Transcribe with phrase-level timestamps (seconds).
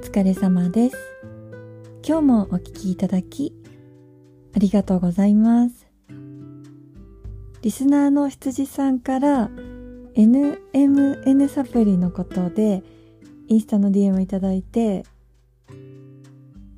[0.00, 0.96] 疲れ様です。
[2.02, 3.52] 今日もお聞きいただき、
[4.56, 5.86] ありがとうございます。
[7.60, 9.50] リスナーの羊さんから、
[10.14, 12.82] NMN サプリのことで、
[13.46, 15.04] インスタの DM いただいて、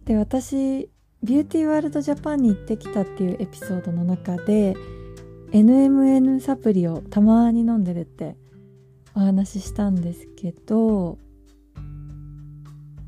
[0.04, 0.91] で、私、
[1.23, 4.74] ビューティーワールドジャパンに行ってきたっていうエピソードの中で、
[5.52, 8.37] NMN サプリをたまに飲んでるって
[9.15, 11.18] お話ししたんですけど、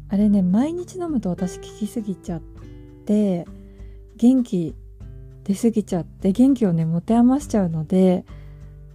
[0.08, 2.40] あれね毎日飲むと私効きすぎちゃっ
[3.06, 3.46] て
[4.16, 4.74] 元気
[5.44, 8.24] 出すぎちゃって元気をね持て余しちゃうので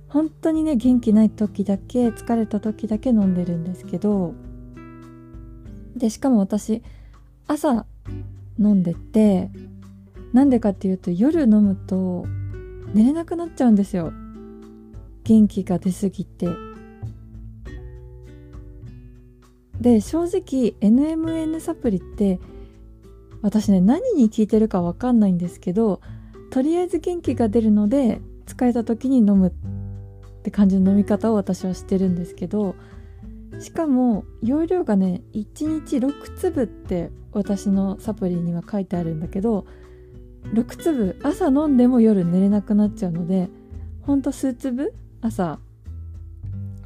[0.08, 4.34] 本当にね元気ない時だけ疲れた時だけ飲んでるんですけど
[5.95, 6.82] でしかも私
[7.48, 7.85] 朝
[8.57, 9.49] 飲んでて
[10.34, 12.26] なんでかっていうと夜飲むと
[12.94, 14.12] 寝れなくなっちゃうんですよ。
[15.23, 16.48] 元気が出すぎて。
[19.80, 22.40] で正直 NMN サプリって
[23.41, 26.02] 私ね何に効いてるかわかんないんですけど
[26.52, 32.76] とりあえず元気が出るので疲れた時に飲むって感じの飲み方を私はしてるんですけど
[33.60, 39.66] しかも容量がね1日6粒って私のサプリには書いてあるんだけど
[40.54, 43.50] 6粒朝飲んでも夜寝れなくなっちゃうので
[44.02, 45.60] ほんと数粒朝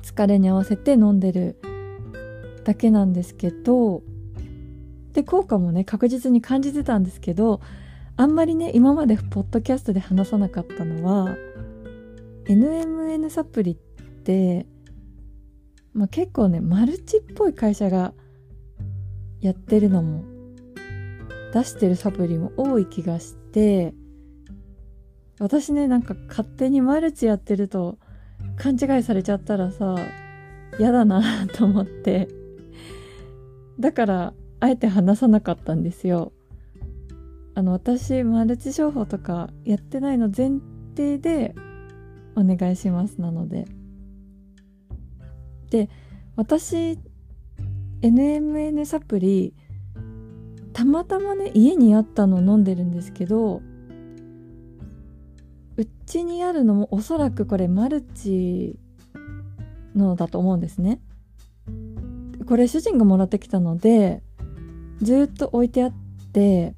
[0.02, 1.56] 疲れに合わせて飲んでる
[2.64, 4.04] だけなんですけど
[5.14, 7.62] で効果もね確実に感じてたんですけど
[8.16, 11.36] あんまりね今までポッドキャストで話さなかったのは
[12.46, 14.66] NMN サプリって、
[15.94, 18.14] まあ、結構ねマルチっぽい会社が
[19.40, 20.24] やってるのも
[21.54, 23.94] 出してるサプリも多い気がして
[25.40, 27.98] 私ねなんか勝手にマルチやってると
[28.58, 29.96] 勘違いされちゃったらさ
[30.80, 32.43] 嫌だなと思って。
[33.80, 36.32] だからあえて話さなかったんですよ。
[37.56, 40.54] あの私マルチ商法とかやってないの前
[40.96, 41.54] 提で
[42.36, 43.66] お願いしますなので。
[45.70, 45.90] で
[46.36, 47.00] 私
[48.02, 49.54] NMN サプリ
[50.72, 53.62] たまたまね家にあったのを飲んでるんですけど
[55.78, 58.78] うちにあるのもおそらくこれマルチ
[59.96, 61.00] のだと思うんですね。
[62.44, 64.22] これ主人がもらってきたので
[65.02, 65.94] ずっと置いてあっ
[66.34, 66.74] て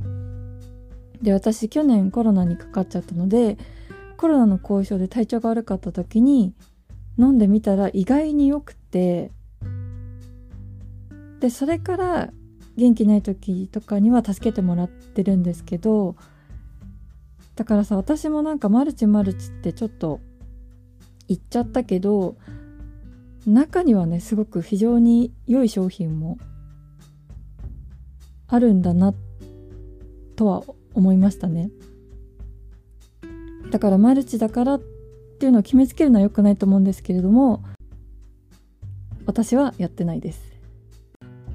[1.21, 3.57] で私去年コロナにかかっちゃったので
[4.17, 6.53] コロナの後遺症で体調が悪かった時に
[7.17, 9.31] 飲んでみたら意外に良くて
[11.39, 12.29] でそれから
[12.77, 16.15] 元気ない時とかには助けてもらってるんですけど
[17.55, 20.19] だからさ私もなんかマルチマルチってちょっと
[21.27, 22.35] 言っちゃったけど
[23.45, 26.37] 中にはねすごく非常に良い商品も
[28.47, 29.13] あるんだな
[30.35, 30.63] とは
[30.93, 31.69] 思いましたね。
[33.71, 34.79] だからマルチだからっ
[35.39, 37.63] ていうのを決めつけるのは良くないと思うんですけれども
[39.25, 40.41] 私はやってないです。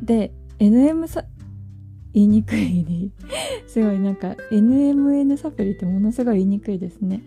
[0.02, 1.24] で NM さ
[2.12, 3.12] 言いにくいに
[3.66, 7.22] すごいなんか NMN サプリってものすごい言いにくいですね。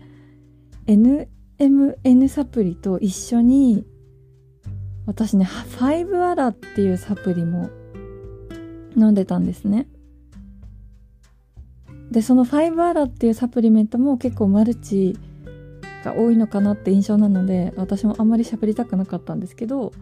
[0.86, 3.86] NMN サプリと一緒に
[5.06, 7.70] 私ね5アラっていうサプリも
[8.96, 9.88] 飲んでたんですね。
[12.10, 15.18] でその5アラっていうサプリメントも結構マルチ
[16.04, 19.92] が多いのかなって印象なので私もあんまり喋りたくなかったんですけど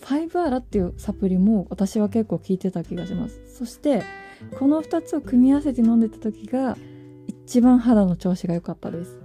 [0.00, 3.40] 5アラっていうサプリも私は結構効いてた気がします。
[3.54, 4.02] そして
[4.58, 6.76] この2つを組み合わせて飲んでた時が
[7.26, 9.20] 一番肌の調子が良かったです。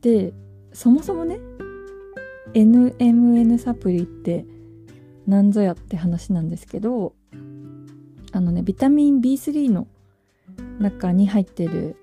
[0.00, 0.32] で
[0.72, 1.40] そもそもね
[2.54, 4.46] NMN サプリって
[5.26, 7.14] 何ぞやって話なんですけど
[8.32, 9.86] あのねビタミン B3 の
[10.78, 11.96] 中に入ってる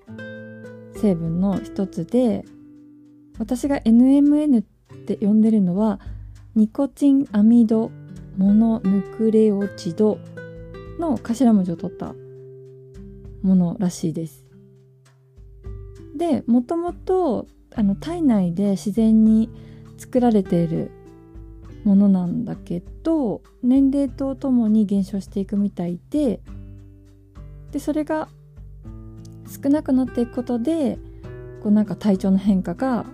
[0.96, 2.44] 成分の一つで
[3.38, 4.62] 私が NMN っ
[5.06, 6.00] て呼んでるのは
[6.54, 7.90] ニコチンアミド
[8.36, 10.18] モノヌクレオチド
[10.98, 12.14] の頭文字を取った
[13.42, 14.46] ものらしいです。
[16.16, 17.46] でもともと
[18.00, 19.50] 体内で自然に
[20.06, 20.92] 作られている
[21.82, 26.40] ものなんだけど年齢とともに減少していくみたいで
[27.72, 28.28] でそれが
[29.62, 30.98] 少なくなっていくことで
[31.60, 33.04] こうなんか体調の変化が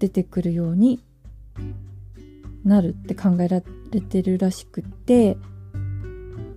[0.00, 1.04] 出てくるように
[2.64, 3.62] なるって考えら
[3.92, 5.36] れてるらしくて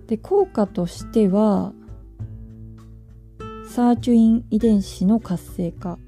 [0.08, 1.72] で効果としては
[3.68, 5.98] サーチュイン遺伝子の活性化。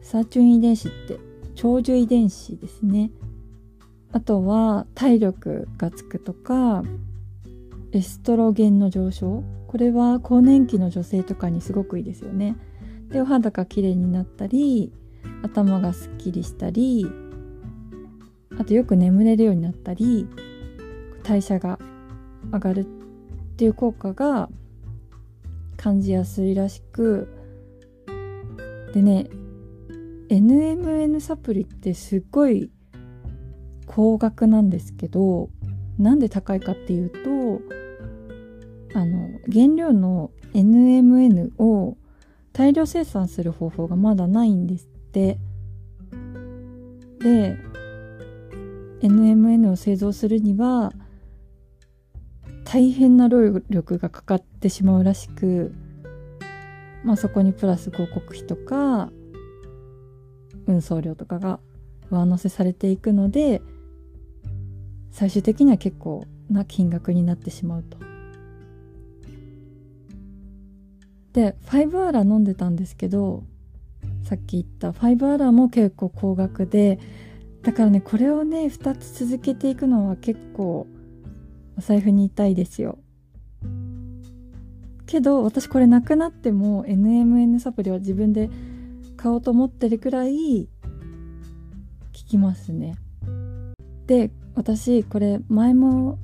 [0.00, 1.31] サーチュイン遺伝子って
[1.62, 3.12] 長寿遺伝子ですね。
[4.10, 6.82] あとは体力がつくとか
[7.92, 9.44] エストロゲンの上昇。
[9.68, 12.56] これは更年期の女性とかにすごくいいですよね。
[13.10, 14.92] でお肌が綺麗になったり
[15.44, 17.06] 頭がすっきりしたり
[18.58, 20.26] あとよく眠れるようになったり
[21.22, 21.78] 代謝が
[22.50, 22.84] 上がるっ
[23.56, 24.48] ていう効果が
[25.76, 27.32] 感じやすいらしく
[28.94, 29.28] でね
[30.32, 32.70] NMN サプリってすっごい
[33.86, 35.50] 高額なんですけど
[35.98, 41.98] なんで高いかっていうとあの原料の NMN を
[42.54, 45.38] 大量生産する方法がまだないんですって。
[47.20, 47.56] で
[49.02, 50.92] NMN を製造するには
[52.64, 55.74] 大変な労力がかかってしまうらしく
[57.04, 59.10] まあそこにプラス広告費とか
[60.66, 61.60] 運送料とかが
[62.10, 63.62] 上乗せされていくので
[65.10, 67.98] 最終的には結構な金額になってしまうと。
[71.32, 73.42] で5アラー飲んでたんですけど
[74.22, 76.98] さっき言った5アラーも結構高額で
[77.62, 80.86] だからねこれをね2つ続けていくのは結構
[81.78, 82.98] お財布に痛いですよ
[85.06, 88.50] けど私これなくなっても NMN サプリは自分で
[89.22, 92.96] 買おうと思ってるくらい効きますね。
[94.08, 96.18] で私これ前も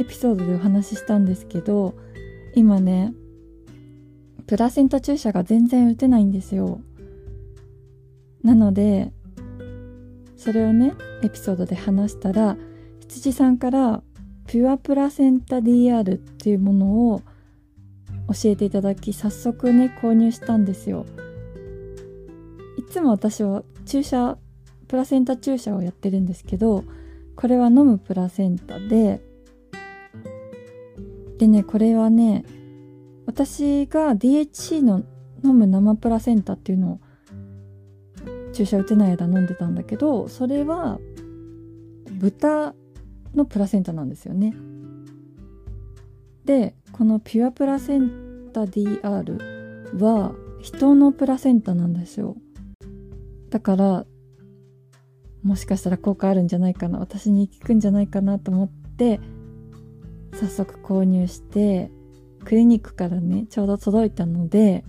[0.00, 1.94] エピソードでお話ししたんですけど
[2.56, 3.14] 今ね
[4.48, 6.80] プラセンタ注射が全然打てないんですよ。
[8.42, 9.12] なので
[10.36, 12.56] それをねエピソードで話したら
[12.98, 14.02] 羊さんから
[14.48, 17.22] ピュアプラセンタ DR っていうものを
[18.26, 21.06] 教えていただき早速ね購入したんですよ。
[22.88, 24.38] つも私は注射
[24.88, 26.84] プラセンタ注射をやってるんですけど
[27.36, 29.20] これは飲むプラセンタで
[31.38, 32.44] でねこれはね
[33.26, 35.04] 私が DHC の
[35.44, 37.00] 飲む生プラセンタっていうのを
[38.52, 40.98] 注射打てない間飲んでたんだけどそれは
[42.12, 42.74] 豚
[43.34, 44.54] のプラセンタなんですよね。
[46.44, 52.36] でこのピュアプラセンタ DR は人のプラセンタなんですよ。
[53.50, 54.06] だから
[55.42, 56.98] もしかしたら効果あるんじゃないかな。
[56.98, 59.20] 私に効くんじゃないかなと思って
[60.32, 61.90] 早速購入して
[62.44, 64.84] クリニックからねちょうど届いたので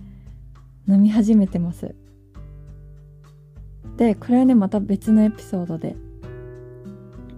[0.88, 1.94] 飲み始めてます。
[3.96, 5.94] でこれはねまた別のエピソードで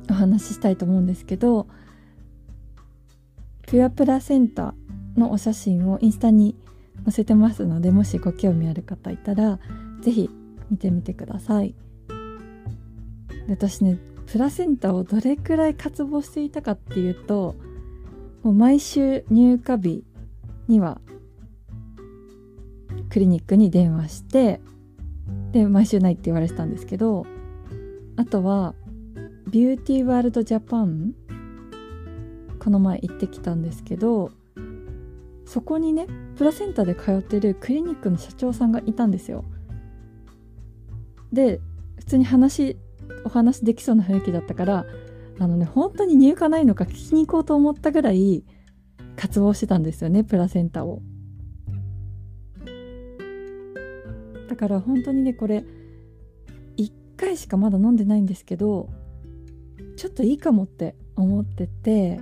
[0.09, 1.67] お話ししたいと思うんですけど
[3.67, 4.75] ピュアプラセンタ
[5.17, 6.55] のお写真をインスタに
[7.05, 9.59] 載せてますのでもしご興味ある方いたら
[10.03, 10.31] 是非
[10.73, 11.75] 見てみてください。
[13.47, 17.55] で私ねプラセンタをどれくらい渇望していたかっていうと
[18.43, 20.05] もう毎週入荷日
[20.69, 21.01] には
[23.11, 24.61] クリニックに電話して
[25.53, 27.27] で毎週ないって言われてたんですけど
[28.17, 28.75] あとは
[29.51, 31.13] ビューティーワールドジャパン
[32.59, 34.31] この前行ってきたんですけど
[35.45, 39.45] そこにねプラセンタで通ってるクリニックの社長さんがいたんですよ
[41.33, 41.61] で
[41.99, 42.77] 普通に話
[43.25, 44.87] お話できそうな雰囲気だったから
[45.39, 48.45] あのね本当に入荷ないのか聞きに行こうと思ったぐらい
[49.17, 51.01] 渇望してたんですよねプラセンタを。
[54.49, 55.65] だから本当にねこれ
[56.77, 58.91] 1回しかまだ飲んでないんですけど
[59.97, 62.21] ちょっといいかもって思ってて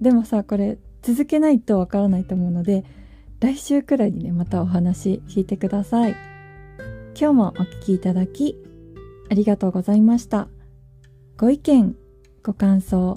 [0.00, 2.84] でもさこれ続けないとわからないと思うので
[3.40, 6.27] 来週くらいにねまたお話聞いてください。
[7.20, 8.56] 今日もお聴きいただき
[9.28, 10.46] ありがとうございました。
[11.36, 11.96] ご意見、
[12.44, 13.16] ご感想、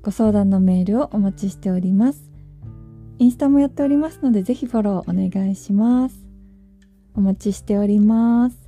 [0.00, 2.30] ご相談のメールをお待ちしております。
[3.18, 6.16] インスタもやっておりますので、ぜひフォローお願いします。
[7.14, 8.65] お待ちしております。